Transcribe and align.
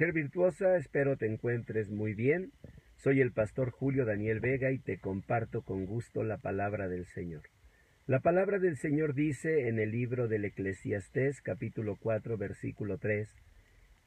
Mujer 0.00 0.14
virtuosa, 0.14 0.76
espero 0.78 1.18
te 1.18 1.26
encuentres 1.26 1.90
muy 1.90 2.14
bien. 2.14 2.52
Soy 2.96 3.20
el 3.20 3.32
pastor 3.32 3.70
Julio 3.70 4.06
Daniel 4.06 4.40
Vega 4.40 4.70
y 4.70 4.78
te 4.78 4.96
comparto 4.98 5.60
con 5.60 5.84
gusto 5.84 6.22
la 6.24 6.38
palabra 6.38 6.88
del 6.88 7.04
Señor. 7.04 7.42
La 8.06 8.20
palabra 8.20 8.58
del 8.58 8.78
Señor 8.78 9.12
dice 9.12 9.68
en 9.68 9.78
el 9.78 9.90
libro 9.90 10.26
del 10.26 10.46
Eclesiastés 10.46 11.42
capítulo 11.42 11.98
4 12.00 12.38
versículo 12.38 12.96
3 12.96 13.28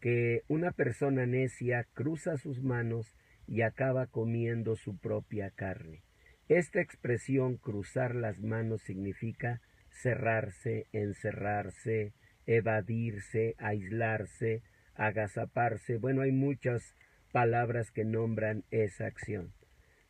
que 0.02 0.42
una 0.48 0.72
persona 0.72 1.28
necia 1.28 1.86
cruza 1.94 2.38
sus 2.38 2.64
manos 2.64 3.16
y 3.48 3.62
acaba 3.62 4.08
comiendo 4.08 4.76
su 4.76 4.98
propia 4.98 5.52
carne. 5.52 6.02
Esta 6.50 6.82
expresión 6.82 7.58
cruzar 7.58 8.16
las 8.16 8.42
manos 8.42 8.82
significa 8.82 9.62
cerrarse, 9.92 10.88
encerrarse, 10.92 12.14
evadirse, 12.48 13.54
aislarse, 13.60 14.64
agazaparse. 14.96 15.98
Bueno, 15.98 16.22
hay 16.22 16.32
muchas 16.32 16.96
palabras 17.32 17.92
que 17.92 18.06
nombran 18.06 18.64
esa 18.72 19.06
acción. 19.06 19.54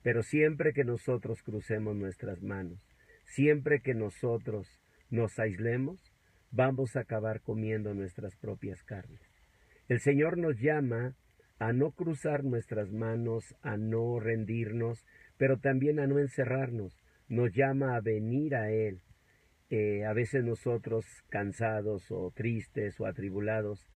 Pero 0.04 0.22
siempre 0.23 0.73
que 0.73 0.84
nosotros 0.84 1.42
crucemos 1.44 1.96
nuestras 1.96 2.44
manos, 2.44 2.80
siempre 3.26 3.82
que 3.82 3.94
nosotros 3.94 4.68
nos 5.09 5.40
aislemos, 5.40 6.12
vamos 6.52 6.96
a 6.96 7.02
acabar 7.02 7.42
comiendo 7.42 7.94
nuestras 7.94 8.36
propias 8.36 8.84
carnes. 8.84 9.22
El 9.88 10.00
Señor 10.00 10.38
nos 10.38 10.59
llama 10.59 11.16
a 11.59 11.72
no 11.72 11.92
cruzar 11.92 12.44
nuestras 12.44 12.92
manos, 12.92 13.56
a 13.62 13.78
no 13.78 14.20
rendirnos, 14.20 15.06
pero 15.38 15.59
también 15.59 16.00
a 16.00 16.08
no 16.08 16.20
encerrarnos. 16.20 16.98
Nos 17.30 17.54
llama 17.54 17.95
a 17.95 18.02
venir 18.02 18.56
a 18.56 18.70
Él. 18.70 19.02
Eh, 19.70 20.06
a 20.06 20.14
veces 20.14 20.44
nosotros, 20.44 21.06
cansados 21.30 22.12
o 22.12 22.31
tristes 22.36 23.00
o 23.00 23.06
atribulados, 23.06 23.88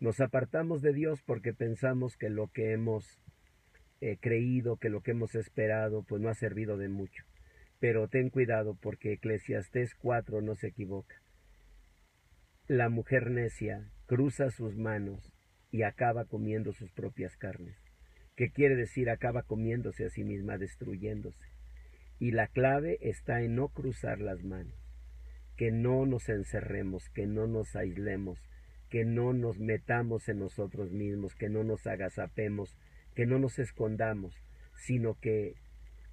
nos 0.00 0.20
apartamos 0.20 0.82
de 0.82 0.92
Dios 0.92 1.22
porque 1.22 1.52
pensamos 1.52 2.16
que 2.16 2.30
lo 2.30 2.48
que 2.48 2.72
hemos 2.72 3.20
eh, 4.00 4.16
creído, 4.20 4.76
que 4.76 4.90
lo 4.90 5.00
que 5.00 5.10
hemos 5.10 5.34
esperado, 5.34 6.04
pues 6.04 6.22
no 6.22 6.28
ha 6.28 6.34
servido 6.34 6.76
de 6.76 6.88
mucho. 6.88 7.24
Pero 7.80 8.08
ten 8.08 8.30
cuidado 8.30 8.76
porque 8.80 9.12
Eclesiastés 9.12 9.94
4 9.96 10.40
no 10.40 10.54
se 10.54 10.68
equivoca. 10.68 11.16
La 12.68 12.88
mujer 12.88 13.30
necia 13.30 13.90
cruza 14.06 14.50
sus 14.50 14.76
manos 14.76 15.32
y 15.70 15.82
acaba 15.82 16.24
comiendo 16.24 16.72
sus 16.72 16.92
propias 16.92 17.36
carnes. 17.36 17.76
¿Qué 18.36 18.50
quiere 18.50 18.76
decir? 18.76 19.10
Acaba 19.10 19.42
comiéndose 19.42 20.04
a 20.04 20.10
sí 20.10 20.22
misma, 20.22 20.58
destruyéndose. 20.58 21.48
Y 22.20 22.30
la 22.30 22.46
clave 22.46 22.98
está 23.00 23.42
en 23.42 23.56
no 23.56 23.68
cruzar 23.68 24.20
las 24.20 24.44
manos, 24.44 24.78
que 25.56 25.72
no 25.72 26.06
nos 26.06 26.28
encerremos, 26.28 27.08
que 27.10 27.26
no 27.26 27.46
nos 27.46 27.74
aislemos, 27.74 28.38
que 28.88 29.04
no 29.04 29.32
nos 29.32 29.58
metamos 29.58 30.28
en 30.28 30.38
nosotros 30.38 30.90
mismos, 30.92 31.34
que 31.34 31.48
no 31.48 31.64
nos 31.64 31.86
agazapemos, 31.86 32.76
que 33.14 33.26
no 33.26 33.38
nos 33.38 33.58
escondamos, 33.58 34.34
sino 34.74 35.14
que 35.20 35.54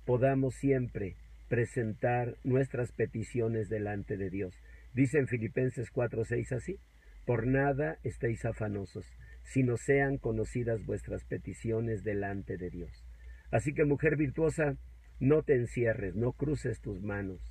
podamos 0.06 0.56
siempre 0.56 1.16
presentar 1.48 2.36
nuestras 2.44 2.92
peticiones 2.92 3.70
delante 3.70 4.18
de 4.18 4.30
Dios. 4.30 4.56
Dice 4.94 5.20
en 5.20 5.28
Filipenses 5.28 5.92
4:6 5.92 6.52
así, 6.52 6.80
por 7.26 7.48
nada 7.48 7.98
estéis 8.04 8.46
afanosos, 8.46 9.06
sino 9.44 9.78
sean 9.78 10.18
conocidas 10.18 10.86
vuestras 10.86 11.24
peticiones 11.24 12.04
delante 12.04 12.58
de 12.58 12.70
Dios. 12.70 13.04
Así 13.52 13.74
que 13.74 13.86
mujer 13.86 14.16
virtuosa, 14.16 14.78
no 15.20 15.44
te 15.44 15.56
encierres, 15.56 16.16
no 16.16 16.34
cruces 16.34 16.82
tus 16.82 17.02
manos, 17.02 17.42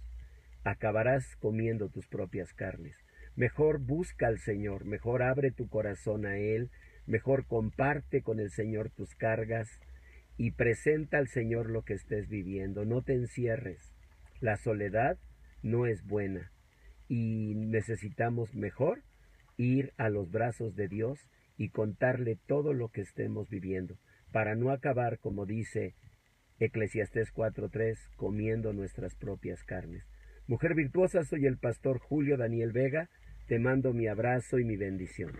acabarás 0.64 1.36
comiendo 1.36 1.88
tus 1.88 2.06
propias 2.08 2.52
carnes. 2.52 2.96
Mejor 3.36 3.78
busca 3.78 4.28
al 4.28 4.38
Señor, 4.38 4.84
mejor 4.84 5.22
abre 5.22 5.50
tu 5.50 5.68
corazón 5.68 6.24
a 6.24 6.38
Él, 6.38 6.70
mejor 7.06 7.46
comparte 7.46 8.22
con 8.22 8.38
el 8.38 8.50
Señor 8.50 8.90
tus 8.90 9.14
cargas 9.16 9.68
y 10.36 10.52
presenta 10.52 11.18
al 11.18 11.28
Señor 11.28 11.68
lo 11.68 11.82
que 11.82 11.94
estés 11.94 12.28
viviendo. 12.28 12.84
No 12.84 13.02
te 13.02 13.14
encierres. 13.14 13.92
La 14.40 14.56
soledad 14.56 15.18
no 15.62 15.86
es 15.86 16.04
buena 16.04 16.52
y 17.08 17.54
necesitamos 17.56 18.54
mejor 18.54 19.02
ir 19.56 19.92
a 19.96 20.10
los 20.10 20.30
brazos 20.30 20.76
de 20.76 20.88
Dios 20.88 21.18
y 21.56 21.70
contarle 21.70 22.38
todo 22.46 22.72
lo 22.72 22.88
que 22.88 23.00
estemos 23.00 23.48
viviendo, 23.48 23.96
para 24.32 24.54
no 24.56 24.70
acabar, 24.70 25.18
como 25.18 25.46
dice 25.46 25.94
Eclesiastés 26.58 27.32
4.3, 27.32 27.96
comiendo 28.16 28.72
nuestras 28.72 29.14
propias 29.14 29.62
carnes. 29.62 30.04
Mujer 30.46 30.74
virtuosa, 30.74 31.24
soy 31.24 31.46
el 31.46 31.56
pastor 31.56 31.98
Julio 31.98 32.36
Daniel 32.36 32.72
Vega, 32.72 33.08
te 33.46 33.58
mando 33.58 33.94
mi 33.94 34.08
abrazo 34.08 34.58
y 34.58 34.64
mi 34.64 34.76
bendición. 34.76 35.32